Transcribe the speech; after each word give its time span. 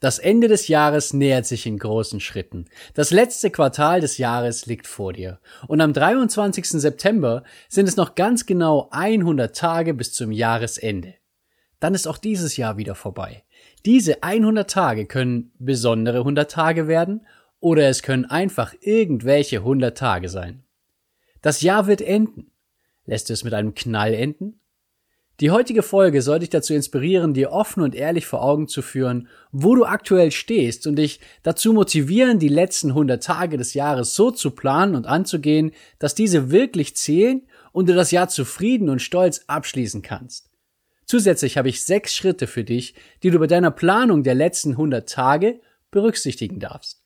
Das 0.00 0.18
Ende 0.18 0.48
des 0.48 0.68
Jahres 0.68 1.12
nähert 1.12 1.44
sich 1.44 1.66
in 1.66 1.78
großen 1.78 2.20
Schritten. 2.20 2.64
Das 2.94 3.10
letzte 3.10 3.50
Quartal 3.50 4.00
des 4.00 4.16
Jahres 4.16 4.64
liegt 4.64 4.86
vor 4.86 5.12
dir. 5.12 5.40
Und 5.68 5.82
am 5.82 5.92
23. 5.92 6.66
September 6.70 7.44
sind 7.68 7.86
es 7.86 7.96
noch 7.96 8.14
ganz 8.14 8.46
genau 8.46 8.88
100 8.92 9.54
Tage 9.54 9.92
bis 9.92 10.14
zum 10.14 10.32
Jahresende. 10.32 11.14
Dann 11.80 11.94
ist 11.94 12.06
auch 12.06 12.16
dieses 12.16 12.56
Jahr 12.56 12.78
wieder 12.78 12.94
vorbei. 12.94 13.44
Diese 13.84 14.22
100 14.22 14.70
Tage 14.70 15.04
können 15.04 15.52
besondere 15.58 16.18
100 16.18 16.50
Tage 16.50 16.88
werden 16.88 17.26
oder 17.60 17.88
es 17.88 18.02
können 18.02 18.24
einfach 18.24 18.74
irgendwelche 18.80 19.58
100 19.58 19.96
Tage 19.96 20.30
sein. 20.30 20.64
Das 21.42 21.60
Jahr 21.60 21.86
wird 21.86 22.00
enden. 22.00 22.50
Lässt 23.04 23.28
du 23.28 23.34
es 23.34 23.44
mit 23.44 23.52
einem 23.52 23.74
Knall 23.74 24.14
enden? 24.14 24.59
Die 25.40 25.50
heutige 25.50 25.82
Folge 25.82 26.20
soll 26.20 26.40
dich 26.40 26.50
dazu 26.50 26.74
inspirieren, 26.74 27.32
dir 27.32 27.50
offen 27.50 27.82
und 27.82 27.94
ehrlich 27.94 28.26
vor 28.26 28.42
Augen 28.42 28.68
zu 28.68 28.82
führen, 28.82 29.26
wo 29.52 29.74
du 29.74 29.86
aktuell 29.86 30.32
stehst 30.32 30.86
und 30.86 30.96
dich 30.96 31.18
dazu 31.42 31.72
motivieren, 31.72 32.38
die 32.38 32.48
letzten 32.48 32.90
100 32.90 33.24
Tage 33.24 33.56
des 33.56 33.72
Jahres 33.72 34.14
so 34.14 34.30
zu 34.30 34.50
planen 34.50 34.94
und 34.94 35.06
anzugehen, 35.06 35.72
dass 35.98 36.14
diese 36.14 36.50
wirklich 36.50 36.94
zählen 36.94 37.40
und 37.72 37.88
du 37.88 37.94
das 37.94 38.10
Jahr 38.10 38.28
zufrieden 38.28 38.90
und 38.90 39.00
stolz 39.00 39.44
abschließen 39.46 40.02
kannst. 40.02 40.50
Zusätzlich 41.06 41.56
habe 41.56 41.70
ich 41.70 41.84
sechs 41.84 42.14
Schritte 42.14 42.46
für 42.46 42.62
dich, 42.62 42.94
die 43.22 43.30
du 43.30 43.38
bei 43.38 43.46
deiner 43.46 43.70
Planung 43.70 44.22
der 44.22 44.34
letzten 44.34 44.72
100 44.72 45.08
Tage 45.08 45.60
berücksichtigen 45.90 46.60
darfst. 46.60 47.02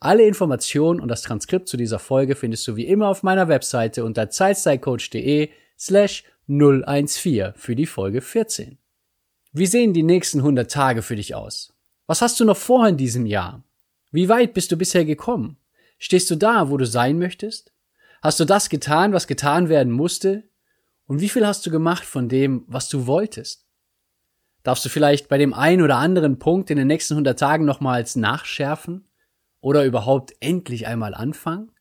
Alle 0.00 0.24
Informationen 0.24 0.98
und 0.98 1.08
das 1.08 1.22
Transkript 1.22 1.68
zu 1.68 1.76
dieser 1.76 2.00
Folge 2.00 2.34
findest 2.34 2.66
du 2.66 2.74
wie 2.74 2.86
immer 2.86 3.08
auf 3.08 3.22
meiner 3.22 3.46
Webseite 3.46 4.04
unter 4.04 4.28
zeitstylecoach.de 4.28 5.50
slash 5.78 6.24
014 6.48 7.54
für 7.56 7.74
die 7.74 7.86
Folge 7.86 8.20
14. 8.20 8.78
Wie 9.52 9.66
sehen 9.66 9.92
die 9.92 10.04
nächsten 10.04 10.38
100 10.38 10.70
Tage 10.70 11.02
für 11.02 11.16
dich 11.16 11.34
aus? 11.34 11.74
Was 12.06 12.22
hast 12.22 12.38
du 12.38 12.44
noch 12.44 12.56
vor 12.56 12.86
in 12.86 12.96
diesem 12.96 13.26
Jahr? 13.26 13.64
Wie 14.12 14.28
weit 14.28 14.54
bist 14.54 14.70
du 14.70 14.76
bisher 14.76 15.04
gekommen? 15.04 15.56
Stehst 15.98 16.30
du 16.30 16.36
da, 16.36 16.70
wo 16.70 16.76
du 16.76 16.86
sein 16.86 17.18
möchtest? 17.18 17.72
Hast 18.22 18.38
du 18.38 18.44
das 18.44 18.68
getan, 18.68 19.12
was 19.12 19.26
getan 19.26 19.68
werden 19.68 19.92
musste? 19.92 20.44
Und 21.06 21.20
wie 21.20 21.28
viel 21.28 21.44
hast 21.44 21.66
du 21.66 21.70
gemacht 21.70 22.04
von 22.04 22.28
dem, 22.28 22.64
was 22.68 22.88
du 22.88 23.06
wolltest? 23.06 23.66
Darfst 24.62 24.84
du 24.84 24.88
vielleicht 24.88 25.28
bei 25.28 25.38
dem 25.38 25.52
einen 25.52 25.82
oder 25.82 25.96
anderen 25.96 26.38
Punkt 26.38 26.70
in 26.70 26.76
den 26.76 26.86
nächsten 26.86 27.14
100 27.14 27.38
Tagen 27.38 27.64
nochmals 27.64 28.14
nachschärfen? 28.14 29.08
Oder 29.60 29.84
überhaupt 29.84 30.32
endlich 30.38 30.86
einmal 30.86 31.14
anfangen? 31.14 31.72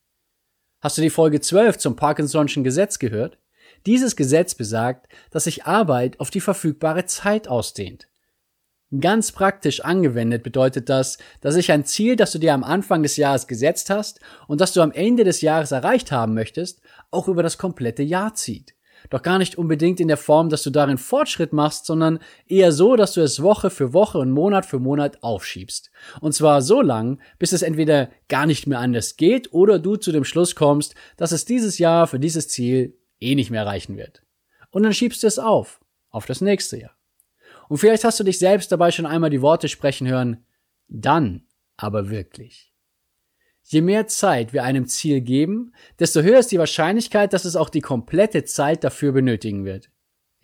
Hast 0.81 0.97
du 0.97 1.03
die 1.03 1.11
Folge 1.11 1.39
12 1.39 1.77
zum 1.77 1.95
Parkinson'schen 1.95 2.63
Gesetz 2.63 2.97
gehört? 2.97 3.37
Dieses 3.85 4.15
Gesetz 4.15 4.55
besagt, 4.55 5.07
dass 5.31 5.43
sich 5.43 5.65
Arbeit 5.65 6.19
auf 6.19 6.29
die 6.29 6.41
verfügbare 6.41 7.05
Zeit 7.05 7.47
ausdehnt. 7.47 8.07
Ganz 8.99 9.31
praktisch 9.31 9.81
angewendet 9.81 10.43
bedeutet 10.43 10.89
das, 10.89 11.17
dass 11.41 11.55
sich 11.55 11.71
ein 11.71 11.85
Ziel, 11.85 12.15
das 12.15 12.31
du 12.31 12.39
dir 12.39 12.53
am 12.53 12.63
Anfang 12.63 13.03
des 13.03 13.17
Jahres 13.17 13.47
gesetzt 13.47 13.89
hast 13.89 14.19
und 14.47 14.61
das 14.61 14.73
du 14.73 14.81
am 14.81 14.91
Ende 14.91 15.23
des 15.23 15.41
Jahres 15.41 15.71
erreicht 15.71 16.11
haben 16.11 16.33
möchtest, 16.33 16.81
auch 17.11 17.27
über 17.27 17.43
das 17.43 17.57
komplette 17.57 18.03
Jahr 18.03 18.35
zieht. 18.35 18.75
Doch 19.09 19.21
gar 19.21 19.37
nicht 19.37 19.57
unbedingt 19.57 19.99
in 19.99 20.07
der 20.07 20.17
Form, 20.17 20.49
dass 20.49 20.63
du 20.63 20.69
darin 20.69 20.97
Fortschritt 20.97 21.53
machst, 21.53 21.85
sondern 21.85 22.19
eher 22.47 22.71
so, 22.71 22.95
dass 22.95 23.13
du 23.13 23.21
es 23.21 23.41
Woche 23.41 23.69
für 23.69 23.93
Woche 23.93 24.17
und 24.17 24.31
Monat 24.31 24.65
für 24.65 24.79
Monat 24.79 25.21
aufschiebst. 25.21 25.91
Und 26.21 26.33
zwar 26.33 26.61
so 26.61 26.81
lang, 26.81 27.19
bis 27.37 27.51
es 27.51 27.61
entweder 27.61 28.09
gar 28.29 28.45
nicht 28.45 28.65
mehr 28.65 28.79
anders 28.79 29.17
geht 29.17 29.53
oder 29.53 29.77
du 29.77 29.95
zu 29.95 30.11
dem 30.11 30.23
Schluss 30.23 30.55
kommst, 30.55 30.95
dass 31.17 31.31
es 31.31 31.45
dieses 31.45 31.77
Jahr 31.77 32.07
für 32.07 32.19
dieses 32.19 32.47
Ziel 32.47 32.97
eh 33.25 33.35
nicht 33.35 33.51
mehr 33.51 33.65
reichen 33.65 33.97
wird. 33.97 34.21
Und 34.69 34.83
dann 34.83 34.93
schiebst 34.93 35.23
du 35.23 35.27
es 35.27 35.39
auf, 35.39 35.79
auf 36.09 36.25
das 36.25 36.41
nächste 36.41 36.77
Jahr. 36.77 36.95
Und 37.67 37.77
vielleicht 37.77 38.03
hast 38.03 38.19
du 38.19 38.23
dich 38.23 38.39
selbst 38.39 38.71
dabei 38.71 38.91
schon 38.91 39.05
einmal 39.05 39.29
die 39.29 39.41
Worte 39.41 39.67
sprechen 39.67 40.07
hören, 40.07 40.45
dann 40.87 41.47
aber 41.77 42.09
wirklich. 42.09 42.71
Je 43.63 43.81
mehr 43.81 44.05
Zeit 44.07 44.53
wir 44.53 44.63
einem 44.63 44.87
Ziel 44.87 45.21
geben, 45.21 45.73
desto 45.99 46.21
höher 46.21 46.39
ist 46.39 46.51
die 46.51 46.59
Wahrscheinlichkeit, 46.59 47.33
dass 47.33 47.45
es 47.45 47.55
auch 47.55 47.69
die 47.69 47.81
komplette 47.81 48.43
Zeit 48.45 48.83
dafür 48.83 49.11
benötigen 49.11 49.65
wird. 49.65 49.89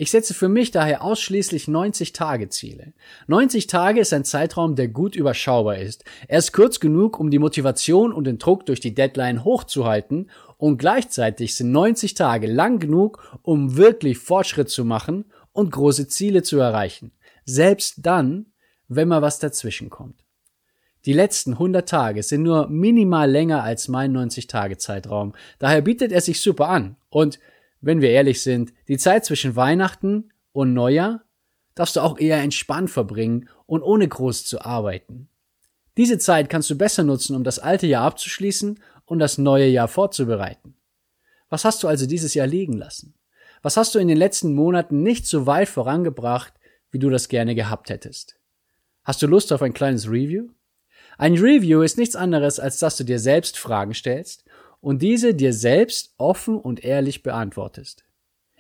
Ich 0.01 0.09
setze 0.09 0.33
für 0.33 0.49
mich 0.49 0.71
daher 0.71 1.03
ausschließlich 1.03 1.67
90 1.67 2.11
Tage 2.11 2.49
Ziele. 2.49 2.93
90 3.27 3.67
Tage 3.67 3.99
ist 3.99 4.13
ein 4.13 4.25
Zeitraum, 4.25 4.75
der 4.75 4.87
gut 4.87 5.15
überschaubar 5.15 5.77
ist. 5.77 6.05
Er 6.27 6.39
ist 6.39 6.53
kurz 6.53 6.79
genug, 6.79 7.19
um 7.19 7.29
die 7.29 7.37
Motivation 7.37 8.11
und 8.11 8.23
den 8.23 8.39
Druck 8.39 8.65
durch 8.65 8.79
die 8.79 8.95
Deadline 8.95 9.43
hochzuhalten 9.43 10.31
und 10.57 10.79
gleichzeitig 10.79 11.55
sind 11.55 11.71
90 11.71 12.15
Tage 12.15 12.47
lang 12.47 12.79
genug, 12.79 13.37
um 13.43 13.77
wirklich 13.77 14.17
Fortschritt 14.17 14.71
zu 14.71 14.85
machen 14.85 15.25
und 15.51 15.71
große 15.71 16.07
Ziele 16.07 16.41
zu 16.41 16.57
erreichen. 16.57 17.11
Selbst 17.45 17.97
dann, 17.99 18.47
wenn 18.87 19.07
mal 19.07 19.21
was 19.21 19.37
dazwischen 19.37 19.91
kommt. 19.91 20.25
Die 21.05 21.13
letzten 21.13 21.53
100 21.53 21.87
Tage 21.87 22.23
sind 22.23 22.41
nur 22.41 22.67
minimal 22.69 23.29
länger 23.29 23.63
als 23.63 23.87
mein 23.87 24.17
90-Tage-Zeitraum. 24.17 25.33
Daher 25.59 25.81
bietet 25.81 26.11
er 26.11 26.21
sich 26.21 26.41
super 26.41 26.69
an. 26.69 26.95
Und 27.11 27.37
wenn 27.81 28.01
wir 28.01 28.11
ehrlich 28.11 28.41
sind, 28.41 28.73
die 28.87 28.97
Zeit 28.97 29.25
zwischen 29.25 29.55
Weihnachten 29.55 30.31
und 30.53 30.73
Neujahr 30.73 31.23
darfst 31.75 31.95
du 31.95 32.01
auch 32.01 32.19
eher 32.19 32.37
entspannt 32.37 32.89
verbringen 32.89 33.49
und 33.65 33.81
ohne 33.81 34.07
groß 34.07 34.45
zu 34.45 34.61
arbeiten. 34.61 35.27
Diese 35.97 36.17
Zeit 36.17 36.49
kannst 36.49 36.69
du 36.69 36.77
besser 36.77 37.03
nutzen, 37.03 37.35
um 37.35 37.43
das 37.43 37.59
alte 37.59 37.87
Jahr 37.87 38.05
abzuschließen 38.05 38.79
und 39.05 39.19
das 39.19 39.37
neue 39.37 39.67
Jahr 39.67 39.87
vorzubereiten. 39.87 40.75
Was 41.49 41.65
hast 41.65 41.83
du 41.83 41.87
also 41.87 42.05
dieses 42.05 42.33
Jahr 42.33 42.47
liegen 42.47 42.73
lassen? 42.73 43.13
Was 43.61 43.77
hast 43.77 43.93
du 43.93 43.99
in 43.99 44.07
den 44.07 44.17
letzten 44.17 44.53
Monaten 44.53 45.03
nicht 45.03 45.27
so 45.27 45.45
weit 45.45 45.67
vorangebracht, 45.67 46.53
wie 46.91 46.99
du 46.99 47.09
das 47.09 47.27
gerne 47.27 47.55
gehabt 47.55 47.89
hättest? 47.89 48.37
Hast 49.03 49.21
du 49.21 49.27
Lust 49.27 49.51
auf 49.51 49.61
ein 49.61 49.73
kleines 49.73 50.07
Review? 50.07 50.49
Ein 51.17 51.37
Review 51.37 51.81
ist 51.81 51.97
nichts 51.97 52.15
anderes, 52.15 52.59
als 52.59 52.79
dass 52.79 52.97
du 52.97 53.03
dir 53.03 53.19
selbst 53.19 53.57
Fragen 53.57 53.93
stellst 53.93 54.45
und 54.81 55.01
diese 55.01 55.33
dir 55.33 55.53
selbst 55.53 56.13
offen 56.17 56.57
und 56.57 56.83
ehrlich 56.83 57.23
beantwortest. 57.23 58.03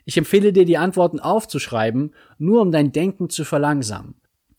Ich 0.05 0.17
empfehle 0.17 0.53
dir, 0.53 0.65
die 0.65 0.77
Antworten 0.77 1.19
aufzuschreiben, 1.19 2.13
nur 2.37 2.61
um 2.61 2.71
dein 2.71 2.91
Denken 2.91 3.29
zu 3.29 3.43
verlangsamen. 3.43 4.15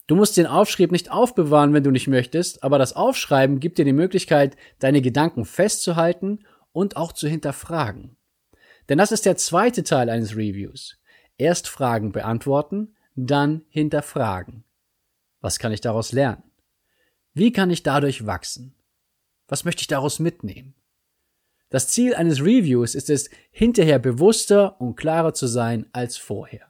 Du 0.06 0.17
musst 0.17 0.37
den 0.37 0.47
Aufschrieb 0.47 0.93
nicht 0.93 1.11
aufbewahren, 1.11 1.72
wenn 1.72 1.84
du 1.84 1.91
nicht 1.91 2.09
möchtest, 2.09 2.62
aber 2.62 2.78
das 2.78 2.95
Aufschreiben 2.95 3.61
gibt 3.61 3.78
dir 3.78 3.84
die 3.84 3.93
Möglichkeit, 3.93 4.56
deine 4.78 5.01
Gedanken 5.01 5.45
festzuhalten 5.45 6.41
und 6.72 6.97
auch 6.97 7.12
zu 7.12 7.28
hinterfragen. 7.28 8.17
Denn 8.89 8.99
das 8.99 9.12
ist 9.12 9.25
der 9.25 9.37
zweite 9.37 9.84
Teil 9.84 10.11
eines 10.11 10.37
Reviews. 10.37 10.99
Erst 11.39 11.69
Fragen 11.69 12.12
beantworten, 12.12 12.95
dann 13.15 13.62
hinterfragen. 13.69 14.65
Was 15.41 15.59
kann 15.59 15.72
ich 15.72 15.81
daraus 15.81 16.12
lernen? 16.12 16.43
Wie 17.34 17.53
kann 17.53 17.71
ich 17.71 17.83
dadurch 17.83 18.27
wachsen? 18.27 18.75
Was 19.49 19.65
möchte 19.65 19.83
ich 19.83 19.87
daraus 19.87 20.19
mitnehmen? 20.19 20.75
Das 21.72 21.88
Ziel 21.88 22.15
eines 22.15 22.43
Reviews 22.43 22.94
ist 22.94 23.09
es, 23.09 23.31
hinterher 23.50 23.99
bewusster 23.99 24.78
und 24.78 24.94
klarer 24.94 25.33
zu 25.33 25.47
sein 25.47 25.87
als 25.93 26.19
vorher. 26.19 26.66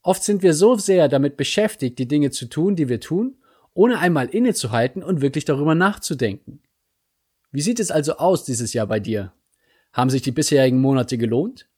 Oft 0.00 0.22
sind 0.22 0.44
wir 0.44 0.54
so 0.54 0.76
sehr 0.76 1.08
damit 1.08 1.36
beschäftigt, 1.36 1.98
die 1.98 2.06
Dinge 2.06 2.30
zu 2.30 2.46
tun, 2.46 2.76
die 2.76 2.88
wir 2.88 3.00
tun, 3.00 3.36
ohne 3.74 3.98
einmal 3.98 4.28
innezuhalten 4.28 5.02
und 5.02 5.22
wirklich 5.22 5.44
darüber 5.44 5.74
nachzudenken. 5.74 6.62
Wie 7.50 7.62
sieht 7.62 7.80
es 7.80 7.90
also 7.90 8.18
aus 8.18 8.44
dieses 8.44 8.74
Jahr 8.74 8.86
bei 8.86 9.00
dir? 9.00 9.32
Haben 9.92 10.10
sich 10.10 10.22
die 10.22 10.30
bisherigen 10.30 10.80
Monate 10.80 11.18
gelohnt? 11.18 11.68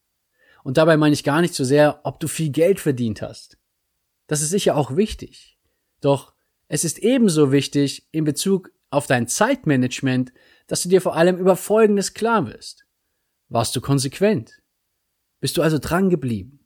Und 0.65 0.77
dabei 0.77 0.99
meine 0.99 1.15
ich 1.15 1.25
gar 1.25 1.41
nicht 1.41 1.55
so 1.55 1.65
sehr, 1.65 2.01
ob 2.05 2.21
du 2.21 2.29
viel 2.29 2.51
Geld 2.51 2.79
verdient 2.79 3.23
hast. 3.23 3.57
Das 4.27 4.43
ist 4.43 4.51
sicher 4.51 4.77
auch 4.77 4.97
wichtig. 4.97 5.59
Doch 6.03 6.35
es 6.67 6.85
ist 6.85 6.99
ebenso 6.99 7.53
wichtig 7.53 8.07
in 8.13 8.25
Bezug 8.25 8.71
auf 8.91 9.07
dein 9.07 9.29
Zeitmanagement, 9.29 10.35
dass 10.69 10.83
du 10.83 10.89
dir 10.89 11.01
vor 11.01 11.17
allem 11.17 11.37
über 11.39 11.57
Folgendes 11.57 12.15
klar 12.15 12.47
wirst. 12.47 12.87
Warst 13.49 13.75
du 13.75 13.81
konsequent? 13.81 14.63
Bist 15.41 15.57
du 15.57 15.63
also 15.63 15.79
dran 15.79 16.11
geblieben? 16.11 16.61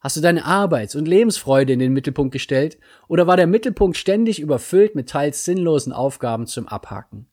Hast 0.00 0.16
du 0.16 0.22
deine 0.22 0.46
Arbeits- 0.46 0.96
und 0.96 1.06
Lebensfreude 1.06 1.74
in 1.74 1.78
den 1.78 1.92
Mittelpunkt 1.92 2.32
gestellt 2.32 2.78
oder 3.06 3.26
war 3.26 3.36
der 3.36 3.46
Mittelpunkt 3.46 3.98
ständig 3.98 4.40
überfüllt 4.40 4.94
mit 4.94 5.10
teils 5.10 5.44
sinnlosen 5.44 5.92
Aufgaben 5.92 6.46
zum 6.46 6.66
Abhaken? 6.66 7.26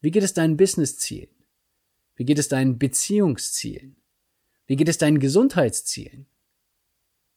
Wie 0.00 0.10
geht 0.10 0.22
es 0.22 0.34
deinen 0.34 0.58
Businesszielen? 0.58 1.30
Wie 2.14 2.24
geht 2.24 2.38
es 2.38 2.48
deinen 2.48 2.78
Beziehungszielen? 2.78 3.96
Wie 4.66 4.76
geht 4.76 4.88
es 4.88 4.98
deinen 4.98 5.18
Gesundheitszielen? 5.18 6.26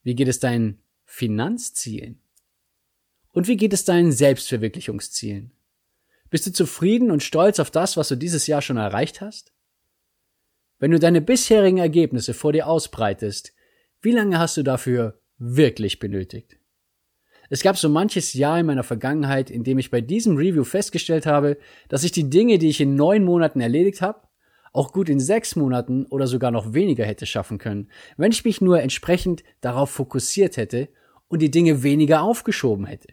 Wie 0.04 0.16
geht 0.16 0.28
es 0.28 0.40
deinen 0.40 0.82
Finanzzielen? 1.06 2.20
Und 3.32 3.48
wie 3.48 3.56
geht 3.56 3.72
es 3.72 3.86
deinen 3.86 4.12
Selbstverwirklichungszielen? 4.12 5.52
Bist 6.32 6.48
du 6.48 6.54
zufrieden 6.54 7.12
und 7.12 7.22
stolz 7.22 7.60
auf 7.60 7.72
das, 7.72 7.98
was 7.98 8.08
du 8.08 8.16
dieses 8.16 8.48
Jahr 8.48 8.62
schon 8.62 8.78
erreicht 8.78 9.20
hast? 9.20 9.54
Wenn 10.80 10.92
du 10.92 10.98
deine 10.98 11.20
bisherigen 11.20 11.78
Ergebnisse 11.78 12.34
vor 12.34 12.54
dir 12.54 12.68
ausbreitest, 12.68 13.54
wie 14.02 14.14
lange 14.14 14.40
hast 14.40 14.56
du 14.56 14.64
dafür 14.64 15.20
wirklich 15.38 16.00
benötigt? 16.00 16.58
Es 17.50 17.62
gab 17.62 17.78
so 17.78 17.90
manches 17.90 18.34
Jahr 18.34 18.62
in 18.62 18.66
meiner 18.66 18.84
Vergangenheit, 18.84 19.50
in 19.50 19.66
dem 19.66 19.78
ich 19.78 19.92
bei 19.92 20.00
diesem 20.00 20.38
Review 20.38 20.64
festgestellt 20.64 21.26
habe, 21.26 21.58
dass 21.90 22.06
ich 22.06 22.14
die 22.14 22.30
Dinge, 22.30 22.60
die 22.60 22.70
ich 22.70 22.80
in 22.80 22.96
neun 22.96 23.26
Monaten 23.26 23.60
erledigt 23.60 24.02
habe, 24.02 24.22
auch 24.72 24.94
gut 24.94 25.10
in 25.10 25.20
sechs 25.20 25.58
Monaten 25.58 26.06
oder 26.06 26.28
sogar 26.28 26.50
noch 26.50 26.74
weniger 26.74 27.06
hätte 27.06 27.26
schaffen 27.26 27.58
können, 27.58 27.92
wenn 28.16 28.32
ich 28.32 28.46
mich 28.46 28.62
nur 28.62 28.82
entsprechend 28.82 29.44
darauf 29.60 29.92
fokussiert 29.92 30.56
hätte 30.56 30.88
und 31.28 31.42
die 31.42 31.52
Dinge 31.52 31.84
weniger 31.84 32.22
aufgeschoben 32.22 32.86
hätte. 32.86 33.10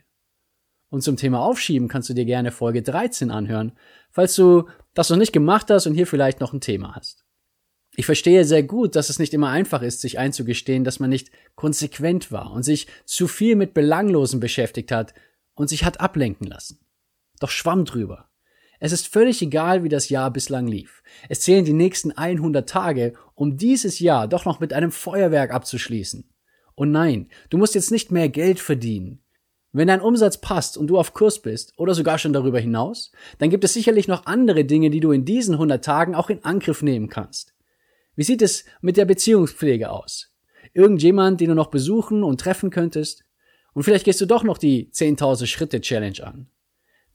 Und 0.91 1.03
zum 1.03 1.17
Thema 1.17 1.41
Aufschieben 1.41 1.89
kannst 1.89 2.09
du 2.09 2.15
dir 2.15 2.25
gerne 2.25 2.51
Folge 2.51 2.83
13 2.83 3.31
anhören, 3.31 3.73
falls 4.11 4.35
du 4.35 4.69
das 4.95 5.11
noch 5.11 5.19
nicht 5.19 5.33
gemacht 5.33 5.71
hast 5.71 5.87
und 5.87 5.95
hier 5.95 6.07
vielleicht 6.07 6.41
noch 6.41 6.53
ein 6.53 6.61
Thema 6.61 6.95
hast. 6.95 7.25
Ich 7.95 8.07
verstehe 8.07 8.45
sehr 8.45 8.63
gut, 8.63 8.95
dass 8.97 9.11
es 9.11 9.19
nicht 9.19 9.35
immer 9.35 9.49
einfach 9.49 9.83
ist, 9.83 10.01
sich 10.01 10.19
einzugestehen, 10.19 10.85
dass 10.85 11.01
man 11.01 11.11
nicht 11.11 11.31
konsequent 11.57 12.31
war 12.31 12.53
und 12.53 12.63
sich 12.63 12.87
zu 13.05 13.27
viel 13.27 13.57
mit 13.57 13.75
Belanglosen 13.75 14.41
beschäftigt 14.41 14.93
hat 14.93 15.15
und 15.55 15.69
sich 15.69 15.85
hat 15.85 16.01
ablenken 16.01 16.47
lassen. 16.47 16.79
Doch 17.41 17.51
schwamm 17.51 17.85
drüber. 17.85 18.29
Es 18.81 18.93
ist 18.93 19.09
völlig 19.09 19.43
egal, 19.43 19.83
wie 19.83 19.89
das 19.89 20.09
Jahr 20.09 20.31
bislang 20.31 20.69
lief. 20.69 21.03
Es 21.29 21.41
zählen 21.41 21.65
die 21.65 21.73
nächsten 21.73 22.13
100 22.13 22.69
Tage, 22.69 23.15
um 23.35 23.57
dieses 23.57 23.99
Jahr 23.99 24.29
doch 24.29 24.45
noch 24.45 24.61
mit 24.61 24.73
einem 24.73 24.93
Feuerwerk 24.93 25.53
abzuschließen. 25.53 26.33
Und 26.77 26.93
nein, 26.93 27.29
du 27.51 27.59
musst 27.59 27.75
jetzt 27.75 27.91
nicht 27.91 28.13
mehr 28.13 28.29
Geld 28.29 28.61
verdienen. 28.61 29.25
Wenn 29.73 29.89
dein 29.89 30.01
Umsatz 30.01 30.41
passt 30.41 30.79
und 30.79 30.87
du 30.87 30.99
auf 30.99 31.13
Kurs 31.13 31.43
bist 31.43 31.75
oder 31.77 31.95
sogar 31.95 32.19
schon 32.19 32.33
darüber 32.33 32.59
hinaus, 32.59 33.13
dann 33.39 33.51
gibt 33.51 33.65
es 33.65 33.75
sicherlich 33.75 34.09
noch 34.09 34.27
andere 34.27 34.65
Dinge, 34.65 34.91
die 34.91 35.01
du 35.01 35.13
in 35.13 35.25
diesen 35.25 35.55
100 35.55 35.85
Tagen 35.85 36.15
auch 36.15 36.31
in 36.31 36.43
Angriff 36.45 36.83
nehmen 36.83 37.09
kannst. 37.09 37.55
Wie 38.17 38.25
sieht 38.25 38.43
es 38.43 38.65
mit 38.81 38.97
der 38.97 39.05
Beziehungspflege 39.05 39.91
aus? 39.91 40.33
Irgendjemand, 40.73 41.41
den 41.41 41.51
du 41.51 41.55
noch 41.55 41.71
besuchen 41.71 42.25
und 42.25 42.41
treffen 42.41 42.71
könntest? 42.71 43.25
Und 43.75 43.83
vielleicht 43.83 44.07
gehst 44.07 44.21
du 44.21 44.27
doch 44.27 44.43
noch 44.43 44.59
die 44.59 44.91
10.000 44.91 45.47
Schritte 45.47 45.81
Challenge 45.81 46.27
an. 46.27 46.49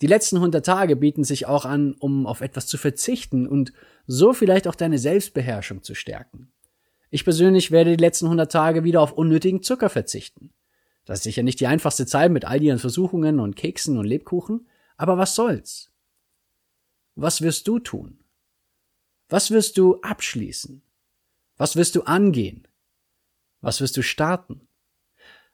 Die 0.01 0.07
letzten 0.07 0.38
100 0.38 0.65
Tage 0.65 0.95
bieten 0.95 1.23
sich 1.23 1.45
auch 1.45 1.65
an, 1.65 1.94
um 2.00 2.25
auf 2.27 2.41
etwas 2.41 2.67
zu 2.67 2.77
verzichten 2.77 3.47
und 3.47 3.73
so 4.05 4.33
vielleicht 4.33 4.67
auch 4.67 4.75
deine 4.75 4.97
Selbstbeherrschung 4.97 5.81
zu 5.81 5.95
stärken. 5.95 6.51
Ich 7.09 7.23
persönlich 7.23 7.71
werde 7.71 7.95
die 7.95 8.01
letzten 8.01 8.25
100 8.25 8.51
Tage 8.51 8.83
wieder 8.83 9.01
auf 9.01 9.13
unnötigen 9.13 9.61
Zucker 9.61 9.89
verzichten. 9.89 10.51
Das 11.05 11.19
ist 11.19 11.23
sicher 11.23 11.44
nicht 11.44 11.59
die 11.59 11.67
einfachste 11.67 12.05
Zeit 12.05 12.31
mit 12.31 12.45
all 12.45 12.61
ihren 12.61 12.79
Versuchungen 12.79 13.39
und 13.39 13.55
Keksen 13.55 13.97
und 13.97 14.05
Lebkuchen, 14.05 14.67
aber 14.95 15.17
was 15.17 15.35
soll's? 15.35 15.91
Was 17.15 17.41
wirst 17.41 17.67
du 17.67 17.79
tun? 17.79 18.23
Was 19.29 19.51
wirst 19.51 19.77
du 19.77 20.00
abschließen? 20.01 20.81
Was 21.57 21.75
wirst 21.75 21.95
du 21.95 22.03
angehen? 22.03 22.67
Was 23.61 23.81
wirst 23.81 23.97
du 23.97 24.01
starten? 24.01 24.67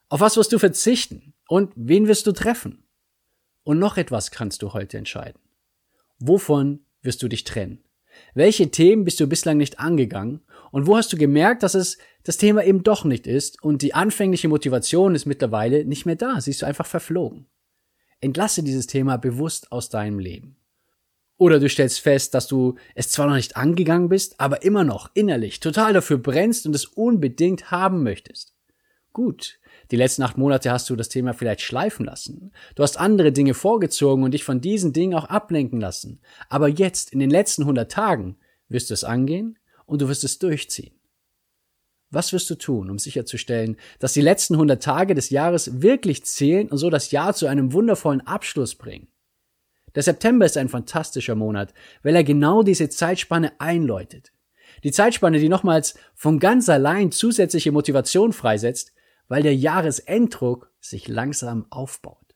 Auf 0.07 0.22
was 0.22 0.38
wirst 0.38 0.51
du 0.51 0.60
verzichten? 0.60 1.34
Und 1.48 1.72
wen 1.75 2.07
wirst 2.07 2.28
du 2.28 2.31
treffen? 2.31 2.84
Und 3.63 3.80
noch 3.80 3.98
etwas 3.98 4.31
kannst 4.31 4.62
du 4.62 4.74
heute 4.74 4.98
entscheiden. 4.98 5.42
Wovon 6.19 6.86
wirst 7.01 7.22
du 7.22 7.28
dich 7.28 7.44
trennen? 7.44 7.84
Welche 8.34 8.72
Themen 8.72 9.06
bist 9.06 9.19
du 9.19 9.28
bislang 9.28 9.57
nicht 9.57 9.80
angegangen? 9.80 10.42
Und 10.71 10.88
wo 10.88 10.98
hast 10.98 11.12
du 11.12 11.18
gemerkt, 11.18 11.63
dass 11.63 11.75
es 11.75 11.98
das 12.24 12.38
Thema 12.38 12.63
eben 12.63 12.83
doch 12.83 13.06
nicht 13.06 13.27
ist 13.27 13.62
und 13.63 13.81
die 13.81 13.94
anfängliche 13.94 14.48
Motivation 14.48 15.16
ist 15.16 15.25
mittlerweile 15.25 15.86
nicht 15.86 16.06
mehr 16.06 16.16
da? 16.16 16.39
Siehst 16.39 16.62
du 16.62 16.66
einfach 16.66 16.86
verflogen. 16.86 17.48
Entlasse 18.21 18.63
dieses 18.63 18.88
Thema 18.88 19.18
bewusst 19.18 19.71
aus 19.71 19.89
deinem 19.89 20.19
Leben. 20.19 20.57
Oder 21.38 21.60
du 21.60 21.69
stellst 21.69 22.01
fest, 22.01 22.33
dass 22.33 22.48
du 22.48 22.75
es 22.95 23.10
zwar 23.10 23.27
noch 23.27 23.36
nicht 23.36 23.56
angegangen 23.56 24.10
bist, 24.10 24.39
aber 24.42 24.62
immer 24.63 24.83
noch 24.83 25.10
innerlich 25.13 25.62
total 25.62 25.94
dafür 25.94 26.18
brennst 26.18 26.66
und 26.66 26.75
es 26.75 26.86
unbedingt 26.86 27.72
haben 27.72 28.04
möchtest. 28.04 28.54
Gut, 29.13 29.60
die 29.89 29.95
letzten 29.95 30.22
acht 30.24 30.38
Monate 30.38 30.69
hast 30.69 30.89
du 30.89 30.98
das 30.98 31.07
Thema 31.07 31.33
vielleicht 31.33 31.62
schleifen 31.62 32.06
lassen. 32.06 32.51
Du 32.75 32.83
hast 32.83 33.00
andere 33.00 33.31
Dinge 33.31 33.54
vorgezogen 33.54 34.24
und 34.24 34.33
dich 34.33 34.44
von 34.44 34.60
diesen 34.60 34.92
Dingen 34.92 35.13
auch 35.13 35.25
ablenken 35.25 35.80
lassen. 35.80 36.19
Aber 36.50 36.68
jetzt, 36.68 37.13
in 37.13 37.19
den 37.19 37.30
letzten 37.30 37.65
hundert 37.65 37.92
Tagen, 37.92 38.38
wirst 38.68 38.89
du 38.89 38.94
es 38.94 39.06
angehen 39.06 39.57
und 39.89 40.01
du 40.01 40.07
wirst 40.07 40.24
es 40.24 40.39
durchziehen. 40.39 40.94
Was 42.12 42.33
wirst 42.33 42.50
du 42.50 42.56
tun, 42.56 42.89
um 42.89 42.97
sicherzustellen, 42.97 43.77
dass 44.00 44.13
die 44.13 44.21
letzten 44.21 44.57
hundert 44.57 44.81
Tage 44.81 45.13
des 45.13 45.30
Jahres 45.30 45.81
wirklich 45.81 46.25
zählen 46.25 46.68
und 46.69 46.77
so 46.77 46.89
das 46.89 47.12
Jahr 47.12 47.33
zu 47.36 47.47
einem 47.47 47.74
wundervollen 47.74 48.21
Abschluss 48.21 48.75
bringen? 48.75 49.07
Der 49.95 50.03
September 50.03 50.45
ist 50.45 50.57
ein 50.57 50.69
fantastischer 50.69 51.36
Monat, 51.36 51.74
weil 52.03 52.15
er 52.15 52.24
genau 52.24 52.63
diese 52.63 52.89
Zeitspanne 52.89 53.59
einläutet. 53.59 54.31
Die 54.83 54.91
Zeitspanne, 54.91 55.39
die 55.39 55.50
nochmals 55.50 55.95
von 56.15 56.39
ganz 56.39 56.69
allein 56.69 57.12
zusätzliche 57.12 57.71
Motivation 57.71 58.33
freisetzt, 58.33 58.94
weil 59.27 59.44
der 59.44 59.56
Jahresenddruck 59.56 60.71
sich 60.80 61.07
langsam 61.07 61.65
aufbaut. 61.69 62.36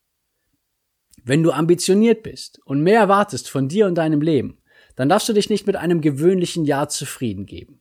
Wenn 1.23 1.41
du 1.41 1.51
ambitioniert 1.51 2.21
bist 2.21 2.59
und 2.65 2.81
mehr 2.81 3.00
erwartest 3.00 3.50
von 3.50 3.69
dir 3.69 3.88
und 3.88 3.95
deinem 3.95 4.21
Leben, 4.21 4.57
dann 4.95 5.10
darfst 5.10 5.28
du 5.30 5.34
dich 5.34 5.50
nicht 5.50 5.68
mit 5.68 5.75
einem 5.75 6.01
gewöhnlichen 6.01 6.66
Jahr 6.66 6.90
zufrieden 6.90 7.45
geben. 7.45 7.80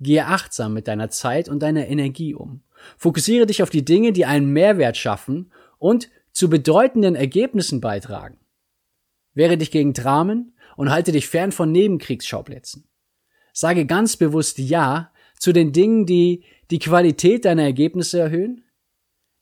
Gehe 0.00 0.26
achtsam 0.26 0.74
mit 0.74 0.88
deiner 0.88 1.10
Zeit 1.10 1.48
und 1.48 1.60
deiner 1.60 1.88
Energie 1.88 2.34
um. 2.34 2.62
Fokussiere 2.98 3.46
dich 3.46 3.62
auf 3.62 3.70
die 3.70 3.84
Dinge, 3.84 4.12
die 4.12 4.26
einen 4.26 4.52
Mehrwert 4.52 4.96
schaffen 4.96 5.52
und 5.78 6.10
zu 6.32 6.50
bedeutenden 6.50 7.14
Ergebnissen 7.14 7.80
beitragen. 7.80 8.38
Wehre 9.32 9.56
dich 9.56 9.70
gegen 9.70 9.94
Dramen 9.94 10.54
und 10.76 10.90
halte 10.90 11.12
dich 11.12 11.26
fern 11.28 11.52
von 11.52 11.72
Nebenkriegsschauplätzen. 11.72 12.84
Sage 13.52 13.86
ganz 13.86 14.16
bewusst 14.18 14.58
Ja 14.58 15.12
zu 15.38 15.52
den 15.52 15.72
Dingen, 15.72 16.04
die 16.04 16.44
die 16.70 16.78
Qualität 16.78 17.46
deiner 17.46 17.62
Ergebnisse 17.62 18.18
erhöhen, 18.18 18.64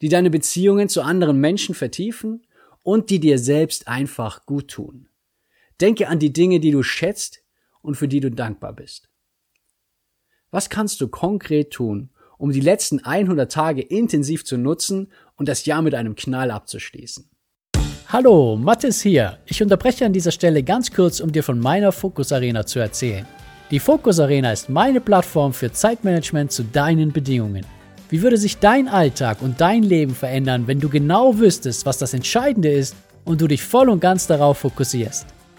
die 0.03 0.09
deine 0.09 0.31
Beziehungen 0.31 0.89
zu 0.89 1.03
anderen 1.03 1.39
Menschen 1.39 1.75
vertiefen 1.75 2.47
und 2.83 3.11
die 3.11 3.19
dir 3.19 3.39
selbst 3.39 3.89
einfach 3.89 4.47
gut 4.47 4.69
tun. 4.69 5.09
Denke 5.81 6.09
an 6.09 6.19
die 6.19 6.33
Dinge, 6.33 6.61
die 6.61 6.71
du 6.71 6.83
schätzt 6.83 7.43
und 7.83 7.97
für 7.97 8.09
die 8.09 8.21
du 8.21 8.31
dankbar 8.31 8.73
bist. 8.73 9.09
Was 10.51 10.71
kannst 10.71 11.01
du 11.01 11.09
konkret 11.09 11.73
tun, 11.73 12.11
um 12.39 12.53
die 12.53 12.61
letzten 12.61 13.05
100 13.05 13.51
Tage 13.51 13.83
intensiv 13.83 14.45
zu 14.45 14.57
nutzen 14.57 15.11
und 15.35 15.49
das 15.49 15.67
Jahr 15.67 15.83
mit 15.83 15.95
einem 15.95 16.15
Knall 16.15 16.51
abzuschließen? 16.51 17.29
Hallo, 18.09 18.57
Mathis 18.57 19.03
hier. 19.03 19.39
Ich 19.47 19.61
unterbreche 19.63 20.07
an 20.07 20.13
dieser 20.13 20.31
Stelle 20.31 20.63
ganz 20.63 20.93
kurz, 20.93 21.19
um 21.19 21.33
dir 21.33 21.43
von 21.43 21.59
meiner 21.59 21.91
Fokus 21.91 22.31
Arena 22.31 22.65
zu 22.65 22.79
erzählen. 22.79 23.27
Die 23.73 23.81
Fokus 23.81 24.21
Arena 24.21 24.53
ist 24.53 24.69
meine 24.69 25.01
Plattform 25.01 25.53
für 25.53 25.73
Zeitmanagement 25.73 26.53
zu 26.53 26.63
deinen 26.63 27.13
Bedingungen. 27.13 27.67
Wie 28.11 28.23
würde 28.23 28.37
sich 28.37 28.59
dein 28.59 28.87
Alltag 28.87 29.43
und 29.43 29.61
dein 29.61 29.83
Leben 29.83 30.15
verändern, 30.15 30.69
wenn 30.69 30.79
du 30.79 30.89
genau 30.89 31.37
wüsstest, 31.37 31.85
was 31.85 31.99
das 31.99 32.15
Entscheidende 32.15 32.71
ist 32.71 32.95
und 33.25 33.41
du 33.41 33.49
dich 33.49 33.65
voll 33.65 33.89
und 33.89 33.99
ganz 33.99 34.29
darauf 34.29 34.59
fokussierst? 34.59 35.27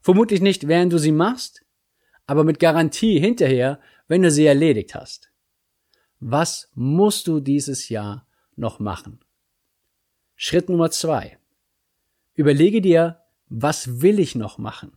Vermutlich 0.00 0.40
nicht, 0.40 0.68
während 0.68 0.92
du 0.92 0.98
sie 0.98 1.12
machst, 1.12 1.64
aber 2.26 2.44
mit 2.44 2.58
Garantie 2.58 3.20
hinterher, 3.20 3.80
wenn 4.08 4.22
du 4.22 4.30
sie 4.30 4.46
erledigt 4.46 4.94
hast. 4.94 5.30
Was 6.20 6.70
musst 6.74 7.26
du 7.26 7.40
dieses 7.40 7.88
Jahr 7.88 8.26
noch 8.56 8.78
machen? 8.78 9.20
Schritt 10.36 10.68
Nummer 10.68 10.90
zwei. 10.90 11.38
Überlege 12.34 12.80
dir, 12.80 13.21
was 13.54 14.00
will 14.00 14.18
ich 14.18 14.34
noch 14.34 14.56
machen? 14.56 14.92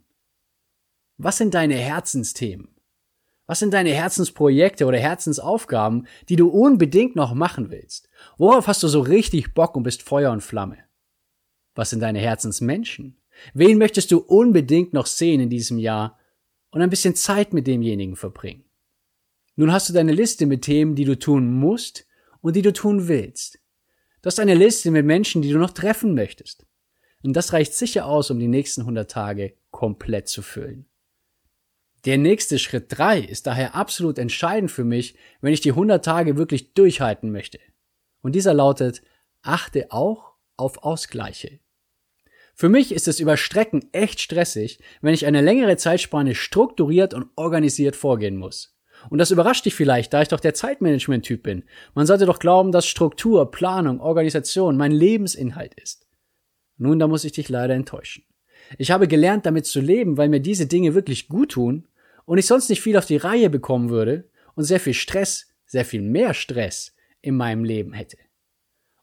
Was 1.17 1.37
sind 1.37 1.53
deine 1.53 1.75
Herzensthemen? 1.75 2.69
Was 3.47 3.59
sind 3.59 3.73
deine 3.73 3.91
Herzensprojekte 3.91 4.85
oder 4.85 4.97
Herzensaufgaben, 4.97 6.07
die 6.29 6.37
du 6.37 6.47
unbedingt 6.47 7.17
noch 7.17 7.33
machen 7.33 7.69
willst? 7.69 8.09
Worauf 8.37 8.67
hast 8.67 8.81
du 8.81 8.87
so 8.87 9.01
richtig 9.01 9.53
Bock 9.53 9.75
und 9.75 9.83
bist 9.83 10.03
Feuer 10.03 10.31
und 10.31 10.41
Flamme? 10.41 10.77
Was 11.75 11.89
sind 11.89 11.99
deine 11.99 12.19
Herzensmenschen? 12.19 13.17
Wen 13.53 13.77
möchtest 13.77 14.11
du 14.11 14.19
unbedingt 14.19 14.93
noch 14.93 15.05
sehen 15.05 15.41
in 15.41 15.49
diesem 15.49 15.77
Jahr 15.77 16.17
und 16.69 16.81
ein 16.81 16.89
bisschen 16.89 17.15
Zeit 17.15 17.53
mit 17.53 17.67
demjenigen 17.67 18.15
verbringen? 18.15 18.63
Nun 19.57 19.73
hast 19.73 19.89
du 19.89 19.93
deine 19.93 20.13
Liste 20.13 20.45
mit 20.45 20.61
Themen, 20.61 20.95
die 20.95 21.05
du 21.05 21.19
tun 21.19 21.53
musst 21.53 22.07
und 22.39 22.55
die 22.55 22.61
du 22.61 22.71
tun 22.71 23.09
willst. 23.09 23.59
Du 24.21 24.27
hast 24.27 24.39
eine 24.39 24.55
Liste 24.55 24.91
mit 24.91 25.05
Menschen, 25.05 25.41
die 25.41 25.51
du 25.51 25.59
noch 25.59 25.71
treffen 25.71 26.15
möchtest. 26.15 26.65
Und 27.25 27.33
das 27.33 27.53
reicht 27.53 27.73
sicher 27.73 28.05
aus, 28.05 28.29
um 28.29 28.39
die 28.39 28.47
nächsten 28.47 28.81
100 28.81 29.09
Tage 29.09 29.55
komplett 29.71 30.27
zu 30.27 30.43
füllen. 30.43 30.85
Der 32.05 32.19
nächste 32.19 32.59
Schritt 32.59 32.85
drei 32.89 33.19
ist 33.19 33.47
daher 33.47 33.73
absolut 33.73 34.19
entscheidend 34.19 34.69
für 34.69 34.83
mich, 34.83 35.15
wenn 35.41 35.51
ich 35.51 35.59
die 35.59 35.71
100 35.71 36.05
Tage 36.05 36.37
wirklich 36.37 36.75
durchhalten 36.75 37.31
möchte. 37.31 37.57
Und 38.21 38.35
dieser 38.35 38.53
lautet, 38.53 39.01
achte 39.41 39.91
auch 39.91 40.33
auf 40.55 40.83
Ausgleiche. 40.83 41.59
Für 42.53 42.69
mich 42.69 42.91
ist 42.91 43.07
es 43.07 43.19
über 43.19 43.37
Strecken 43.37 43.89
echt 43.91 44.21
stressig, 44.21 44.79
wenn 45.01 45.15
ich 45.15 45.25
eine 45.25 45.41
längere 45.41 45.77
Zeitspanne 45.77 46.35
strukturiert 46.35 47.15
und 47.15 47.29
organisiert 47.35 47.95
vorgehen 47.95 48.37
muss. 48.37 48.77
Und 49.09 49.17
das 49.17 49.31
überrascht 49.31 49.65
dich 49.65 49.73
vielleicht, 49.73 50.13
da 50.13 50.21
ich 50.21 50.27
doch 50.27 50.39
der 50.39 50.53
Zeitmanagement-Typ 50.53 51.41
bin. 51.41 51.63
Man 51.95 52.05
sollte 52.05 52.27
doch 52.27 52.37
glauben, 52.37 52.71
dass 52.71 52.85
Struktur, 52.85 53.49
Planung, 53.49 53.99
Organisation 53.99 54.77
mein 54.77 54.91
Lebensinhalt 54.91 55.73
ist. 55.73 56.04
Nun, 56.77 56.99
da 56.99 57.07
muss 57.07 57.23
ich 57.23 57.31
dich 57.31 57.49
leider 57.49 57.73
enttäuschen. 57.73 58.23
Ich 58.77 58.91
habe 58.91 59.07
gelernt, 59.07 59.45
damit 59.45 59.65
zu 59.65 59.79
leben, 59.79 60.17
weil 60.17 60.29
mir 60.29 60.39
diese 60.39 60.65
Dinge 60.65 60.95
wirklich 60.95 61.27
gut 61.27 61.51
tun 61.51 61.87
und 62.25 62.37
ich 62.37 62.47
sonst 62.47 62.69
nicht 62.69 62.81
viel 62.81 62.97
auf 62.97 63.05
die 63.05 63.17
Reihe 63.17 63.49
bekommen 63.49 63.89
würde 63.89 64.25
und 64.55 64.63
sehr 64.63 64.79
viel 64.79 64.93
Stress, 64.93 65.47
sehr 65.65 65.85
viel 65.85 66.01
mehr 66.01 66.33
Stress 66.33 66.95
in 67.21 67.35
meinem 67.35 67.63
Leben 67.63 67.93
hätte. 67.93 68.17